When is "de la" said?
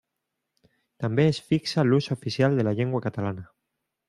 2.61-2.75